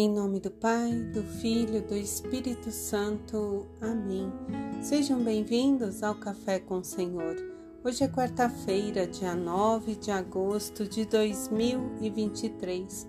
Em 0.00 0.08
nome 0.08 0.38
do 0.38 0.52
Pai, 0.52 0.92
do 1.12 1.24
Filho, 1.24 1.82
do 1.82 1.96
Espírito 1.96 2.70
Santo. 2.70 3.66
Amém. 3.80 4.32
Sejam 4.80 5.20
bem-vindos 5.20 6.04
ao 6.04 6.14
Café 6.14 6.60
com 6.60 6.78
o 6.78 6.84
Senhor. 6.84 7.34
Hoje 7.82 8.04
é 8.04 8.08
quarta-feira, 8.08 9.08
dia 9.08 9.34
9 9.34 9.96
de 9.96 10.12
agosto 10.12 10.86
de 10.86 11.04
2023. 11.04 13.08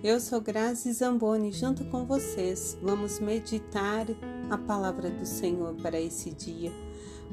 Eu 0.00 0.20
sou 0.20 0.40
Grazi 0.40 0.92
Zamboni, 0.92 1.50
junto 1.50 1.84
com 1.86 2.06
vocês. 2.06 2.78
Vamos 2.80 3.18
meditar 3.18 4.06
a 4.48 4.56
palavra 4.56 5.10
do 5.10 5.26
Senhor 5.26 5.74
para 5.82 6.00
esse 6.00 6.30
dia. 6.30 6.70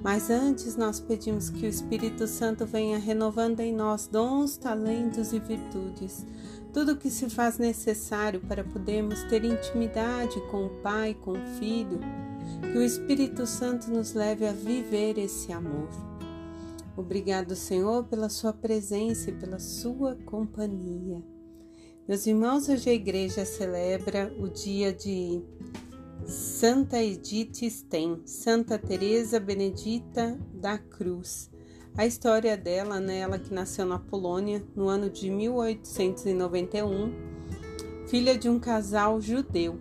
Mas 0.03 0.31
antes, 0.31 0.75
nós 0.75 0.99
pedimos 0.99 1.51
que 1.51 1.67
o 1.67 1.69
Espírito 1.69 2.25
Santo 2.25 2.65
venha 2.65 2.97
renovando 2.97 3.59
em 3.59 3.71
nós 3.71 4.07
dons, 4.07 4.57
talentos 4.57 5.31
e 5.31 5.37
virtudes 5.37 6.25
tudo 6.75 6.91
o 6.91 6.97
que 6.97 7.09
se 7.09 7.29
faz 7.29 7.57
necessário 7.57 8.41
para 8.41 8.61
podermos 8.61 9.23
ter 9.29 9.45
intimidade 9.45 10.41
com 10.51 10.65
o 10.65 10.81
Pai, 10.81 11.13
com 11.13 11.31
o 11.31 11.47
Filho, 11.57 12.01
que 12.69 12.77
o 12.77 12.81
Espírito 12.81 13.47
Santo 13.47 13.89
nos 13.89 14.13
leve 14.13 14.45
a 14.45 14.51
viver 14.51 15.17
esse 15.17 15.53
amor. 15.53 15.87
Obrigado, 16.97 17.55
Senhor, 17.55 18.03
pela 18.03 18.27
Sua 18.27 18.51
presença 18.51 19.29
e 19.29 19.33
pela 19.33 19.57
Sua 19.57 20.17
companhia. 20.25 21.23
Meus 22.05 22.27
irmãos, 22.27 22.67
hoje 22.67 22.89
a 22.89 22.93
igreja 22.93 23.45
celebra 23.45 24.35
o 24.37 24.49
dia 24.49 24.91
de 24.91 25.41
Santa 26.25 27.01
Edith 27.01 27.69
Stein, 27.69 28.21
Santa 28.25 28.77
Teresa 28.77 29.39
Benedita 29.39 30.37
da 30.53 30.77
Cruz. 30.77 31.54
A 31.97 32.05
história 32.05 32.57
dela, 32.57 32.99
né, 32.99 33.19
ela 33.19 33.39
que 33.39 33.53
nasceu 33.53 33.85
na 33.85 33.97
Polônia 33.97 34.61
no 34.75 34.89
ano 34.89 35.09
de 35.09 35.29
1891, 35.29 37.13
filha 38.07 38.37
de 38.37 38.49
um 38.49 38.59
casal 38.59 39.21
judeu. 39.21 39.79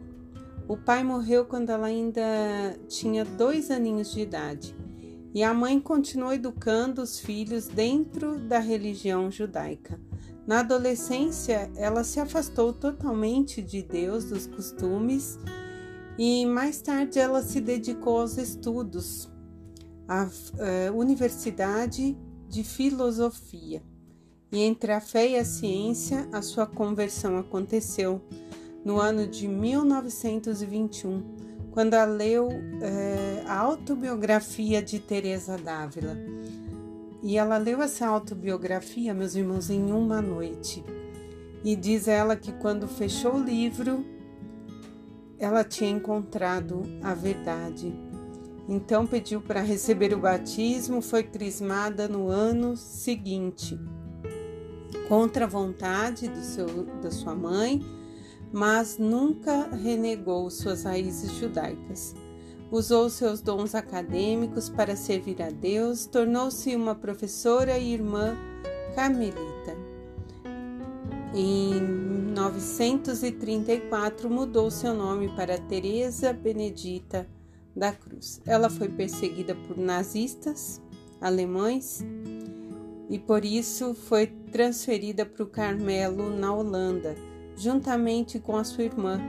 O 0.69 0.77
pai 0.77 1.03
morreu 1.03 1.45
quando 1.45 1.71
ela 1.71 1.89
ainda 1.89 2.23
tinha 2.89 3.25
dois 3.25 3.71
aninhos 3.71 4.13
de 4.13 4.21
idade 4.21 4.75
e 5.35 5.43
a 5.43 5.53
mãe 5.53 5.81
continuou 5.81 6.33
educando 6.33 7.03
os 7.03 7.19
filhos 7.19 7.67
dentro 7.67 8.39
da 8.39 8.61
religião 8.61 9.29
judaica. 9.29 10.01
Na 10.47 10.61
adolescência, 10.61 11.69
ela 11.75 12.05
se 12.05 12.21
afastou 12.21 12.73
totalmente 12.73 13.61
de 13.61 13.83
Deus, 13.83 14.27
dos 14.27 14.47
costumes, 14.47 15.37
e 16.17 16.47
mais 16.47 16.81
tarde 16.81 17.19
ela 17.19 17.43
se 17.43 17.61
dedicou 17.61 18.21
aos 18.21 18.39
estudos, 18.39 19.29
a, 20.09 20.23
a 20.23 20.93
Universidade 20.93 22.17
de 22.49 22.63
Filosofia. 22.63 23.83
E 24.53 24.63
entre 24.63 24.93
a 24.93 25.01
fé 25.01 25.31
e 25.31 25.37
a 25.37 25.45
ciência, 25.45 26.29
a 26.33 26.41
sua 26.41 26.67
conversão 26.67 27.37
aconteceu 27.39 28.21
no 28.85 29.01
ano 29.01 29.27
de 29.27 29.49
1921, 29.49 31.23
quando 31.73 31.95
ela 31.95 32.13
leu 32.13 32.49
é, 32.81 33.43
a 33.47 33.59
autobiografia 33.59 34.81
de 34.81 35.01
Teresa 35.01 35.57
d'Ávila. 35.57 36.17
E 37.23 37.37
ela 37.37 37.57
leu 37.57 37.83
essa 37.83 38.07
autobiografia, 38.07 39.15
meus 39.15 39.35
irmãos, 39.35 39.71
em 39.71 39.91
uma 39.91 40.21
noite. 40.21 40.85
E 41.65 41.75
diz 41.75 42.07
ela 42.07 42.37
que 42.37 42.53
quando 42.53 42.87
fechou 42.87 43.37
o 43.37 43.43
livro, 43.43 44.05
ela 45.39 45.65
tinha 45.65 45.91
encontrado 45.91 46.83
a 47.03 47.15
verdade 47.15 47.93
então 48.69 49.07
pediu 49.07 49.41
para 49.41 49.61
receber 49.61 50.15
o 50.15 50.19
batismo, 50.19 51.03
foi 51.03 51.23
crismada 51.23 52.09
no 52.09 52.29
ano 52.29 52.77
seguinte, 52.77 53.79
contra 55.09 55.45
a 55.45 55.49
vontade 55.49 56.29
do 56.29 56.41
seu, 56.41 56.67
da 57.03 57.11
sua 57.11 57.35
mãe, 57.35 57.85
mas 58.53 58.97
nunca 58.99 59.69
renegou 59.69 60.49
suas 60.51 60.85
raízes 60.85 61.33
judaicas. 61.33 62.15
Usou 62.71 63.11
seus 63.11 63.43
dons 63.43 63.75
acadêmicos 63.75 64.71
para 64.71 64.97
servir 64.97 65.43
a 65.43 65.51
Deus, 65.51 66.07
tornou-se 66.07 66.75
uma 66.75 66.95
professora 66.95 67.77
e 67.77 67.93
irmã 67.93 68.35
carmelita. 68.95 69.77
Em 71.35 71.81
934 72.35 74.31
mudou 74.31 74.71
seu 74.71 74.95
nome 74.95 75.29
para 75.37 75.59
Teresa 75.59 76.33
Benedita 76.33 77.29
da 77.75 77.93
cruz. 77.93 78.41
Ela 78.47 78.71
foi 78.71 78.89
perseguida 78.89 79.55
por 79.55 79.77
nazistas 79.77 80.81
alemães 81.21 82.05
e 83.09 83.19
por 83.19 83.45
isso 83.45 83.95
foi 83.95 84.27
transferida 84.27 85.27
para 85.27 85.43
o 85.43 85.47
Carmelo, 85.47 86.31
na 86.31 86.55
Holanda, 86.55 87.15
juntamente 87.57 88.39
com 88.39 88.57
a 88.57 88.65
sua 88.65 88.85
irmã, 88.85 89.21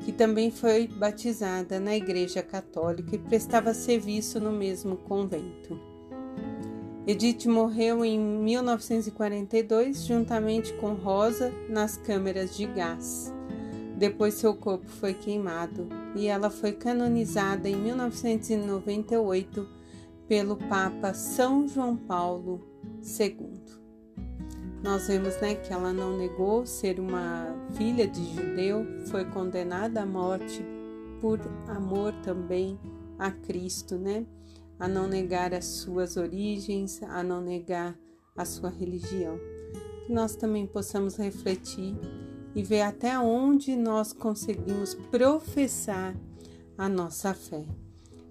que 0.00 0.12
também 0.12 0.50
foi 0.50 0.86
batizada 0.86 1.78
na 1.78 1.96
Igreja 1.96 2.42
Católica 2.42 3.14
e 3.14 3.18
prestava 3.18 3.74
serviço 3.74 4.40
no 4.40 4.52
mesmo 4.52 4.96
convento. 4.96 5.78
Edith 7.06 7.46
morreu 7.46 8.04
em 8.04 8.18
1942, 8.18 10.04
juntamente 10.04 10.72
com 10.74 10.94
Rosa, 10.94 11.52
nas 11.68 11.96
câmeras 11.96 12.56
de 12.56 12.66
gás. 12.66 13.32
Depois 14.00 14.32
seu 14.32 14.54
corpo 14.54 14.88
foi 14.88 15.12
queimado 15.12 15.86
e 16.16 16.26
ela 16.26 16.48
foi 16.48 16.72
canonizada 16.72 17.68
em 17.68 17.76
1998 17.76 19.68
pelo 20.26 20.56
Papa 20.56 21.12
São 21.12 21.68
João 21.68 21.94
Paulo 21.94 22.66
II. 23.04 23.60
Nós 24.82 25.06
vemos 25.06 25.38
né, 25.42 25.54
que 25.54 25.70
ela 25.70 25.92
não 25.92 26.16
negou 26.16 26.64
ser 26.64 26.98
uma 26.98 27.54
filha 27.76 28.08
de 28.08 28.24
judeu, 28.34 28.86
foi 29.08 29.26
condenada 29.26 30.00
à 30.00 30.06
morte 30.06 30.64
por 31.20 31.38
amor 31.68 32.14
também 32.22 32.80
a 33.18 33.30
Cristo, 33.30 33.98
né? 33.98 34.24
A 34.78 34.88
não 34.88 35.06
negar 35.06 35.52
as 35.52 35.66
suas 35.66 36.16
origens, 36.16 37.02
a 37.02 37.22
não 37.22 37.42
negar 37.42 37.94
a 38.34 38.46
sua 38.46 38.70
religião. 38.70 39.38
Que 40.06 40.12
nós 40.14 40.34
também 40.34 40.66
possamos 40.66 41.18
refletir 41.18 41.94
e 42.54 42.62
ver 42.62 42.82
até 42.82 43.18
onde 43.18 43.76
nós 43.76 44.12
conseguimos 44.12 44.94
professar 44.94 46.14
a 46.76 46.88
nossa 46.88 47.34
fé. 47.34 47.64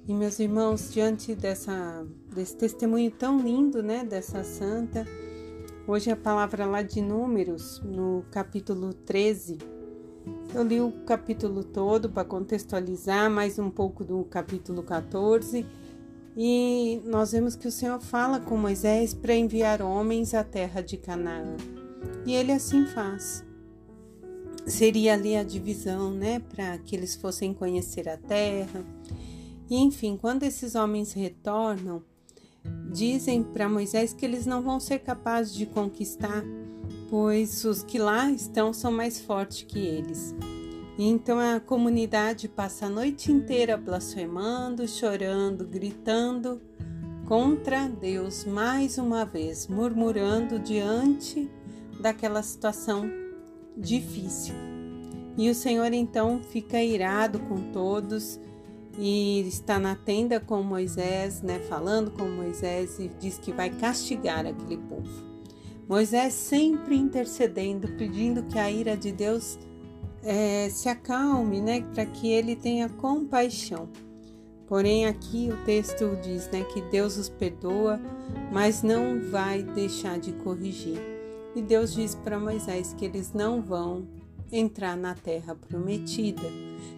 E 0.08 0.14
meus 0.14 0.40
irmãos, 0.40 0.92
diante 0.92 1.36
dessa, 1.36 2.06
desse 2.34 2.56
testemunho 2.56 3.12
tão 3.12 3.40
lindo, 3.40 3.84
né, 3.84 4.04
dessa 4.04 4.44
santa, 4.44 5.06
hoje 5.88 6.10
a 6.10 6.16
palavra 6.16 6.66
lá 6.66 6.82
de 6.82 7.00
Números, 7.02 7.80
no 7.86 8.26
capítulo 8.32 8.94
13, 8.94 9.60
eu 10.54 10.64
li 10.64 10.82
o 10.82 10.92
capítulo 11.06 11.64
todo 11.64 12.10
para 12.10 12.26
contextualizar, 12.26 13.30
mais 13.30 13.60
um 13.60 13.70
pouco 13.70 14.04
do 14.04 14.24
capítulo 14.24 14.82
14, 14.82 15.66
e 16.36 17.02
nós 17.06 17.32
vemos 17.32 17.56
que 17.56 17.68
o 17.68 17.72
Senhor 17.72 18.00
fala 18.00 18.40
com 18.40 18.58
Moisés 18.58 19.14
para 19.14 19.36
enviar 19.36 19.82
homens 19.82 20.34
à 20.34 20.44
terra 20.44 20.82
de 20.82 20.98
Canaã. 20.98 21.56
E 22.26 22.34
ele 22.34 22.52
assim 22.52 22.86
faz 22.88 23.48
seria 24.70 25.14
ali 25.14 25.36
a 25.36 25.44
divisão, 25.44 26.12
né, 26.12 26.40
para 26.40 26.78
que 26.78 26.96
eles 26.96 27.16
fossem 27.16 27.54
conhecer 27.54 28.08
a 28.08 28.18
terra. 28.18 28.86
E 29.70 29.78
enfim, 29.78 30.18
quando 30.18 30.44
esses 30.44 30.76
homens 30.76 31.14
retornam, 31.14 32.04
dizem 32.92 33.44
para 33.44 33.70
Moisés 33.70 34.14
que 34.14 34.26
eles 34.26 34.46
não 34.46 34.62
vão 34.62 34.80
ser 34.80 35.00
capazes 35.00 35.54
de 35.54 35.66
conquistar, 35.66 36.44
pois 37.10 37.64
os 37.66 37.84
que 37.84 37.98
lá 37.98 38.30
estão 38.32 38.74
são 38.74 38.92
mais 38.92 39.20
fortes 39.20 39.64
que 39.64 39.80
eles. 39.80 40.36
Então 40.98 41.40
a 41.40 41.60
comunidade 41.60 42.48
passa 42.50 42.88
a 42.88 42.90
noite 42.90 43.32
inteira 43.32 43.78
blasfemando, 43.78 44.88
chorando, 44.88 45.66
gritando 45.66 46.62
contra 47.26 47.88
Deus 47.88 48.44
mais 48.44 48.98
uma 48.98 49.24
vez, 49.24 49.68
murmurando 49.68 50.60
diante 50.60 51.50
daquela 52.02 52.42
situação 52.44 53.29
difícil. 53.80 54.54
E 55.38 55.50
o 55.50 55.56
Senhor 55.56 55.94
então 55.94 56.42
fica 56.44 56.84
irado 56.84 57.40
com 57.40 57.72
todos 57.72 58.40
e 58.98 59.40
está 59.48 59.80
na 59.80 59.96
tenda 59.96 60.40
com 60.40 60.62
Moisés, 60.62 61.42
né, 61.42 61.60
falando 61.60 62.12
com 62.12 62.26
Moisés 62.26 63.00
e 63.00 63.10
diz 63.20 63.38
que 63.38 63.54
vai 63.54 63.70
castigar 63.70 64.46
aquele 64.46 64.78
povo. 64.78 65.10
Moisés 65.88 66.34
sempre 66.34 66.96
intercedendo, 66.96 67.88
pedindo 67.98 68.44
que 68.44 68.60
a 68.60 68.70
ira 68.70 68.98
de 68.98 69.12
Deus 69.12 69.58
é, 70.22 70.70
se 70.70 70.90
acalme, 70.90 71.62
né, 71.62 71.82
para 71.94 72.06
que 72.06 72.30
ele 72.30 72.56
tenha 72.56 72.90
compaixão. 72.90 73.88
Porém, 74.68 75.08
aqui 75.08 75.50
o 75.52 75.66
texto 75.66 76.16
diz 76.22 76.48
né, 76.52 76.64
que 76.66 76.82
Deus 76.82 77.18
os 77.18 77.30
perdoa, 77.30 78.00
mas 78.52 78.84
não 78.84 79.20
vai 79.32 79.64
deixar 79.64 80.20
de 80.20 80.32
corrigir. 80.34 81.19
E 81.56 81.62
Deus 81.62 81.94
diz 81.94 82.16
para 82.16 82.40
Moisés 82.40 82.94
que 82.94 83.06
eles 83.06 83.34
não 83.34 83.62
vão 83.62 84.08
entrar 84.52 84.96
na 84.96 85.14
terra 85.16 85.56
prometida, 85.56 86.48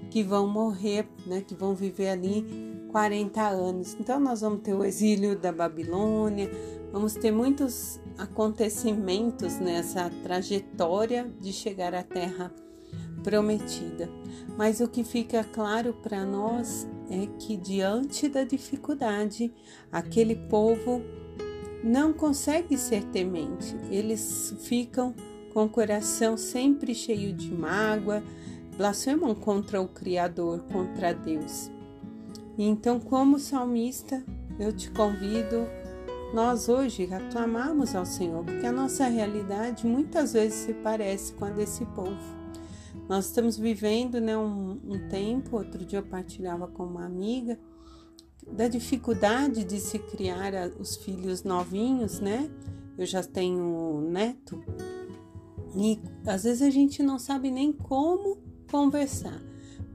que 0.09 0.23
vão 0.23 0.47
morrer, 0.47 1.07
né, 1.25 1.41
que 1.41 1.55
vão 1.55 1.73
viver 1.73 2.09
ali 2.09 2.45
40 2.91 3.41
anos. 3.41 3.95
Então 3.99 4.19
nós 4.19 4.41
vamos 4.41 4.61
ter 4.61 4.73
o 4.73 4.83
exílio 4.83 5.37
da 5.37 5.51
Babilônia, 5.51 6.49
vamos 6.91 7.13
ter 7.13 7.31
muitos 7.31 7.99
acontecimentos 8.17 9.59
nessa 9.59 10.09
trajetória 10.23 11.31
de 11.39 11.51
chegar 11.51 11.93
à 11.93 12.03
terra 12.03 12.53
prometida. 13.23 14.09
Mas 14.57 14.81
o 14.81 14.87
que 14.87 15.03
fica 15.03 15.43
claro 15.43 15.93
para 15.93 16.25
nós 16.25 16.87
é 17.09 17.27
que 17.39 17.55
diante 17.55 18.27
da 18.27 18.43
dificuldade, 18.43 19.53
aquele 19.91 20.35
povo 20.35 21.01
não 21.83 22.13
consegue 22.13 22.77
ser 22.77 23.03
temente. 23.05 23.75
Eles 23.89 24.55
ficam 24.61 25.13
com 25.53 25.65
o 25.65 25.69
coração 25.69 26.37
sempre 26.37 26.95
cheio 26.95 27.33
de 27.33 27.51
mágoa, 27.51 28.23
blasfemam 28.77 29.35
contra 29.35 29.81
o 29.81 29.87
Criador, 29.87 30.61
contra 30.71 31.13
Deus. 31.13 31.69
Então, 32.57 32.99
como 32.99 33.39
salmista, 33.39 34.23
eu 34.59 34.71
te 34.71 34.89
convido 34.91 35.67
nós 36.33 36.69
hoje 36.69 37.09
aclamamos 37.13 37.93
ao 37.93 38.05
Senhor, 38.05 38.45
porque 38.45 38.65
a 38.65 38.71
nossa 38.71 39.05
realidade 39.05 39.85
muitas 39.85 40.31
vezes 40.31 40.59
se 40.59 40.73
parece 40.73 41.33
com 41.33 41.43
a 41.43 41.49
desse 41.49 41.85
povo. 41.87 42.17
Nós 43.09 43.25
estamos 43.25 43.57
vivendo 43.57 44.21
né, 44.21 44.37
um, 44.37 44.79
um 44.87 45.09
tempo, 45.09 45.57
outro 45.57 45.85
dia 45.85 45.99
eu 45.99 46.03
partilhava 46.03 46.67
com 46.67 46.85
uma 46.85 47.05
amiga, 47.05 47.59
da 48.49 48.67
dificuldade 48.67 49.63
de 49.63 49.79
se 49.79 49.99
criar 49.99 50.53
os 50.79 50.95
filhos 50.97 51.43
novinhos, 51.43 52.19
né? 52.19 52.49
Eu 52.97 53.05
já 53.05 53.23
tenho 53.23 54.01
neto 54.01 54.63
e 55.75 55.99
às 56.25 56.43
vezes 56.43 56.61
a 56.61 56.69
gente 56.69 57.01
não 57.01 57.17
sabe 57.17 57.49
nem 57.49 57.71
como 57.71 58.37
conversar. 58.69 59.41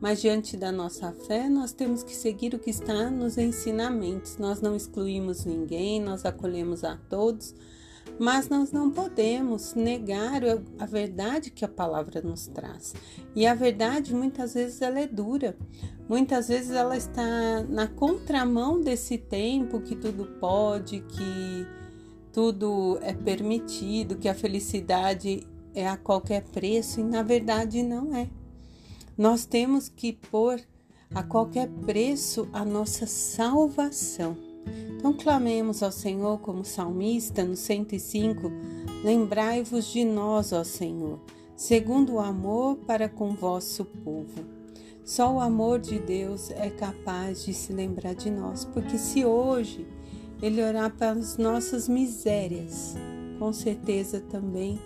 Mas 0.00 0.20
diante 0.20 0.56
da 0.56 0.70
nossa 0.70 1.10
fé, 1.12 1.48
nós 1.48 1.72
temos 1.72 2.02
que 2.02 2.14
seguir 2.14 2.54
o 2.54 2.58
que 2.58 2.68
está 2.68 3.10
nos 3.10 3.38
ensinamentos. 3.38 4.36
Nós 4.36 4.60
não 4.60 4.76
excluímos 4.76 5.44
ninguém, 5.44 6.00
nós 6.00 6.24
acolhemos 6.26 6.84
a 6.84 6.96
todos, 7.08 7.54
mas 8.18 8.48
nós 8.48 8.72
não 8.72 8.90
podemos 8.90 9.74
negar 9.74 10.42
a 10.78 10.86
verdade 10.86 11.50
que 11.50 11.64
a 11.64 11.68
palavra 11.68 12.22
nos 12.22 12.46
traz. 12.46 12.94
E 13.34 13.46
a 13.46 13.54
verdade 13.54 14.14
muitas 14.14 14.54
vezes 14.54 14.80
ela 14.80 15.00
é 15.00 15.06
dura. 15.06 15.56
Muitas 16.08 16.48
vezes 16.48 16.70
ela 16.70 16.96
está 16.96 17.62
na 17.68 17.86
contramão 17.86 18.80
desse 18.80 19.18
tempo 19.18 19.80
que 19.80 19.96
tudo 19.96 20.24
pode, 20.40 21.00
que 21.00 21.66
tudo 22.32 22.98
é 23.02 23.12
permitido, 23.12 24.16
que 24.16 24.28
a 24.28 24.34
felicidade 24.34 25.46
é 25.74 25.88
a 25.88 25.96
qualquer 25.96 26.44
preço 26.44 27.00
e 27.00 27.04
na 27.04 27.22
verdade 27.22 27.82
não 27.82 28.14
é. 28.14 28.28
Nós 29.16 29.44
temos 29.44 29.88
que 29.88 30.12
pôr 30.12 30.60
a 31.14 31.22
qualquer 31.22 31.68
preço 31.68 32.48
a 32.52 32.64
nossa 32.64 33.06
salvação. 33.06 34.45
Então 34.96 35.12
clamemos 35.12 35.82
ao 35.82 35.92
Senhor 35.92 36.38
como 36.40 36.64
salmista 36.64 37.44
no 37.44 37.54
105: 37.54 38.50
Lembrai-vos 39.04 39.92
de 39.92 40.04
nós, 40.04 40.52
ó 40.52 40.64
Senhor, 40.64 41.20
segundo 41.54 42.14
o 42.14 42.20
amor 42.20 42.76
para 42.78 43.08
com 43.08 43.34
vosso 43.34 43.84
povo. 43.84 44.44
Só 45.04 45.34
o 45.34 45.40
amor 45.40 45.78
de 45.78 46.00
Deus 46.00 46.50
é 46.50 46.68
capaz 46.68 47.44
de 47.44 47.54
se 47.54 47.72
lembrar 47.72 48.14
de 48.14 48.30
nós, 48.30 48.64
porque 48.64 48.98
se 48.98 49.24
hoje 49.24 49.86
Ele 50.42 50.60
orar 50.60 50.90
pelas 50.96 51.36
nossas 51.36 51.88
misérias, 51.88 52.96
com 53.38 53.52
certeza 53.52 54.20
também 54.20 54.80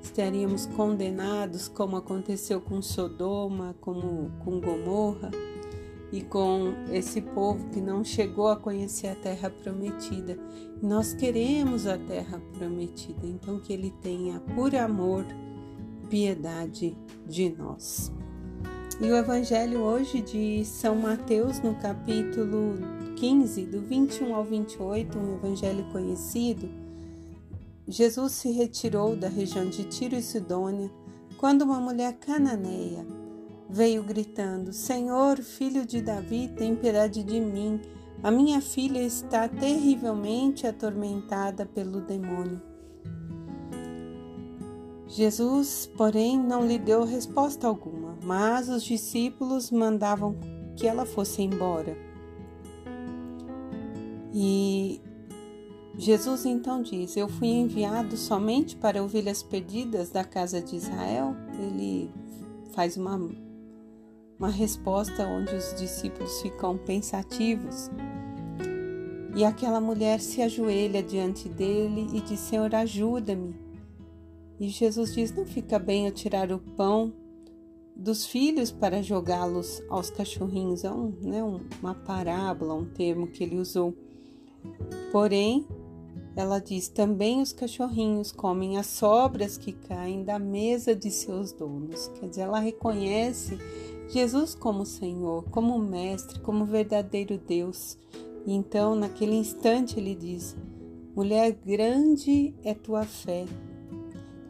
estaríamos 0.00 0.66
condenados, 0.66 1.66
como 1.66 1.96
aconteceu 1.96 2.60
com 2.60 2.80
Sodoma, 2.80 3.74
como 3.80 4.30
com 4.44 4.60
Gomorra 4.60 5.30
e 6.14 6.22
com 6.22 6.72
esse 6.92 7.20
povo 7.20 7.68
que 7.70 7.80
não 7.80 8.04
chegou 8.04 8.46
a 8.46 8.56
conhecer 8.56 9.08
a 9.08 9.16
terra 9.16 9.50
prometida. 9.50 10.38
Nós 10.80 11.12
queremos 11.12 11.88
a 11.88 11.98
terra 11.98 12.40
prometida, 12.56 13.26
então 13.26 13.58
que 13.58 13.72
Ele 13.72 13.92
tenha 14.00 14.38
por 14.54 14.76
amor, 14.76 15.26
piedade 16.08 16.96
de 17.26 17.50
nós. 17.50 18.12
E 19.00 19.10
o 19.10 19.16
Evangelho 19.16 19.80
hoje 19.80 20.20
de 20.20 20.64
São 20.64 20.94
Mateus, 20.94 21.58
no 21.58 21.74
capítulo 21.74 22.76
15, 23.16 23.66
do 23.66 23.80
21 23.80 24.36
ao 24.36 24.44
28, 24.44 25.18
um 25.18 25.34
evangelho 25.34 25.84
conhecido, 25.90 26.70
Jesus 27.88 28.30
se 28.34 28.52
retirou 28.52 29.16
da 29.16 29.28
região 29.28 29.68
de 29.68 29.82
Tiro 29.82 30.14
e 30.14 30.22
Sidônia 30.22 30.92
quando 31.38 31.62
uma 31.62 31.80
mulher 31.80 32.12
cananeia 32.20 33.04
veio 33.74 34.04
gritando: 34.04 34.72
Senhor, 34.72 35.38
filho 35.38 35.84
de 35.84 36.00
Davi, 36.00 36.48
tem 36.56 36.76
piedade 36.76 37.24
de 37.24 37.40
mim. 37.40 37.80
A 38.22 38.30
minha 38.30 38.60
filha 38.60 39.00
está 39.00 39.48
terrivelmente 39.48 40.66
atormentada 40.66 41.66
pelo 41.66 42.00
demônio. 42.00 42.62
Jesus, 45.08 45.90
porém, 45.96 46.38
não 46.38 46.66
lhe 46.66 46.78
deu 46.78 47.04
resposta 47.04 47.66
alguma, 47.66 48.16
mas 48.22 48.68
os 48.68 48.84
discípulos 48.84 49.70
mandavam 49.70 50.36
que 50.76 50.86
ela 50.86 51.04
fosse 51.04 51.42
embora. 51.42 51.96
E 54.32 55.00
Jesus 55.98 56.46
então 56.46 56.80
diz: 56.80 57.16
Eu 57.16 57.28
fui 57.28 57.48
enviado 57.48 58.16
somente 58.16 58.76
para 58.76 59.02
ovelhas 59.02 59.42
perdidas 59.42 60.10
da 60.10 60.24
casa 60.24 60.60
de 60.60 60.76
Israel. 60.76 61.36
Ele 61.58 62.10
faz 62.72 62.96
uma 62.96 63.18
uma 64.38 64.50
resposta 64.50 65.26
onde 65.26 65.54
os 65.54 65.74
discípulos 65.74 66.42
ficam 66.42 66.76
pensativos. 66.76 67.90
E 69.36 69.44
aquela 69.44 69.80
mulher 69.80 70.20
se 70.20 70.42
ajoelha 70.42 71.02
diante 71.02 71.48
dele 71.48 72.08
e 72.12 72.20
diz: 72.20 72.40
Senhor, 72.40 72.72
ajuda-me. 72.74 73.54
E 74.60 74.68
Jesus 74.68 75.12
diz: 75.12 75.34
Não 75.34 75.44
fica 75.44 75.78
bem 75.78 76.06
eu 76.06 76.12
tirar 76.12 76.52
o 76.52 76.58
pão 76.58 77.12
dos 77.96 78.26
filhos 78.26 78.70
para 78.70 79.02
jogá-los 79.02 79.82
aos 79.88 80.10
cachorrinhos. 80.10 80.84
É 80.84 80.90
um, 80.90 81.12
né, 81.20 81.42
uma 81.80 81.94
parábola, 81.94 82.74
um 82.74 82.84
termo 82.84 83.26
que 83.26 83.42
ele 83.42 83.58
usou. 83.58 83.94
Porém, 85.10 85.66
ela 86.36 86.58
diz: 86.58 86.88
Também 86.88 87.40
os 87.40 87.52
cachorrinhos 87.52 88.32
comem 88.32 88.78
as 88.78 88.86
sobras 88.86 89.56
que 89.56 89.72
caem 89.72 90.24
da 90.24 90.38
mesa 90.38 90.94
de 90.94 91.10
seus 91.10 91.52
donos. 91.52 92.08
Quer 92.20 92.28
dizer, 92.28 92.42
ela 92.42 92.58
reconhece 92.58 93.58
Jesus 94.08 94.54
como 94.54 94.84
Senhor, 94.84 95.44
como 95.50 95.78
Mestre, 95.78 96.40
como 96.40 96.64
verdadeiro 96.64 97.38
Deus. 97.38 97.98
E 98.46 98.52
então, 98.52 98.94
naquele 98.94 99.34
instante, 99.34 99.98
ele 99.98 100.14
diz: 100.14 100.56
Mulher, 101.16 101.52
grande 101.64 102.54
é 102.62 102.74
tua 102.74 103.04
fé. 103.04 103.46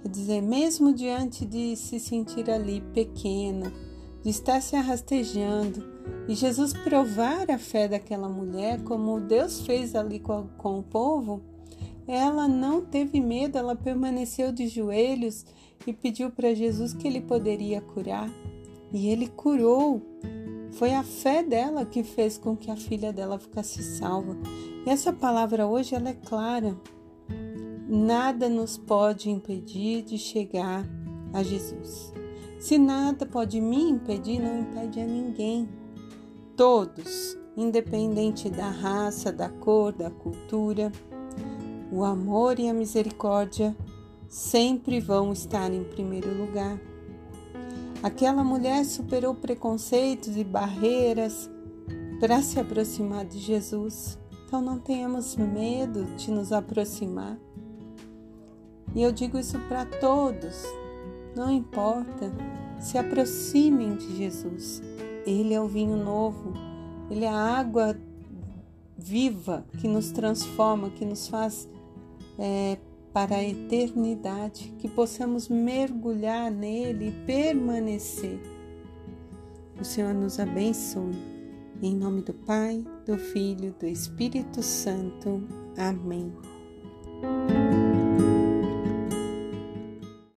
Quer 0.03 0.09
dizer, 0.09 0.43
mesmo 0.43 0.93
diante 0.93 1.47
de 1.47 1.77
se 1.77 1.99
sentir 1.99 2.51
ali 2.51 2.81
pequena, 2.93 3.73
de 4.23 4.31
estar 4.31 4.61
se 4.61 4.77
arrastejando, 4.77 5.83
e 6.29 6.35
Jesus 6.35 6.73
provar 6.73 7.51
a 7.51 7.59
fé 7.59 7.89
daquela 7.89 8.29
mulher, 8.29 8.83
como 8.83 9.21
Deus 9.21 9.61
fez 9.63 9.95
ali 9.95 10.19
com, 10.19 10.49
com 10.59 10.79
o 10.81 10.83
povo, 10.83 11.41
ela 12.07 12.47
não 12.47 12.83
teve 12.85 13.21
medo, 13.21 13.57
ela 13.57 13.75
permaneceu 13.75 14.53
de 14.53 14.69
joelhos 14.69 15.47
e 15.87 15.93
pediu 15.93 16.31
para 16.31 16.55
Jesus 16.55 16.93
que 16.93 17.09
ele 17.09 17.21
poderia 17.21 17.81
curar 17.81 18.29
e 18.95 19.09
ele 19.09 19.27
curou. 19.27 20.01
Foi 20.71 20.95
a 20.95 21.03
fé 21.03 21.43
dela 21.43 21.85
que 21.85 22.05
fez 22.05 22.39
com 22.39 22.57
que 22.57 22.71
a 22.71 22.77
filha 22.77 23.13
dela 23.13 23.39
ficasse 23.39 23.83
salva. 23.83 24.37
E 24.87 24.89
essa 24.89 25.13
palavra 25.13 25.67
hoje 25.67 25.97
ela 25.97 26.11
é 26.11 26.15
clara. 26.15 26.77
Nada 27.89 28.49
nos 28.49 28.79
pode 28.79 29.29
impedir 29.29 30.03
de 30.03 30.17
chegar 30.17 30.89
a 31.33 31.43
Jesus. 31.43 32.13
Se 32.59 32.79
nada 32.79 33.27
pode 33.27 33.61
me 33.61 33.83
impedir, 33.91 34.39
não 34.39 34.61
impede 34.61 35.01
a 35.01 35.05
ninguém. 35.05 35.69
Todos, 36.57 37.37
independente 37.57 38.49
da 38.49 38.71
raça, 38.71 39.33
da 39.33 39.49
cor, 39.49 39.93
da 39.93 40.11
cultura, 40.11 40.91
o 41.91 42.05
amor 42.05 42.59
e 42.59 42.69
a 42.69 42.75
misericórdia 42.75 43.77
sempre 44.29 45.01
vão 45.01 45.33
estar 45.33 45.73
em 45.73 45.85
primeiro 45.85 46.33
lugar. 46.33 46.81
Aquela 48.05 48.45
mulher 48.45 48.85
superou 48.85 49.35
preconceitos 49.35 50.37
e 50.37 50.45
barreiras 50.45 51.51
para 52.21 52.43
se 52.43 52.61
aproximar 52.61 53.25
de 53.25 53.39
Jesus. 53.39 54.19
Então 54.45 54.61
não 54.61 54.79
tenhamos 54.79 55.35
medo 55.37 56.05
de 56.15 56.31
nos 56.31 56.53
aproximar. 56.53 57.39
E 58.95 59.03
eu 59.03 59.11
digo 59.11 59.39
isso 59.39 59.59
para 59.69 59.87
todos, 59.87 60.65
não 61.35 61.51
importa, 61.51 62.31
se 62.79 62.99
aproximem 62.99 63.97
de 63.97 64.19
Jesus. 64.19 64.83
Ele 65.25 65.55
é 65.55 65.61
o 65.63 65.67
vinho 65.67 65.97
novo, 65.97 66.53
ele 67.11 67.25
é 67.25 67.31
a 67.31 67.59
água 67.59 67.97
viva 68.99 69.65
que 69.79 69.89
nos 69.89 70.13
transforma, 70.13 70.91
que 70.91 71.07
nos 71.07 71.27
faz 71.27 71.67
é, 72.39 72.77
para 73.15 73.37
a 73.37 73.45
eternidade, 73.45 74.75
que 74.77 74.89
possamos 74.89 75.49
mergulhar 75.49 76.51
nele 76.51 77.11
e 77.11 77.25
permanecer. 77.25 78.41
O 79.81 79.85
Senhor 79.85 80.13
nos 80.13 80.41
abençoe. 80.41 81.15
Em 81.81 81.95
nome 81.95 82.23
do 82.23 82.35
Pai, 82.35 82.85
do 83.07 83.17
Filho, 83.17 83.73
do 83.79 83.87
Espírito 83.87 84.63
Santo. 84.63 85.43
Amém. 85.79 86.33